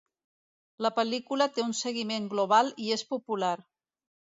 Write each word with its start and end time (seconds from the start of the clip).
La 0.85 0.91
pel·lícula 0.95 1.49
té 1.59 1.67
un 1.67 1.77
seguiment 1.83 2.29
global 2.35 2.77
i 2.87 2.93
és 3.01 3.09
popular. 3.15 3.57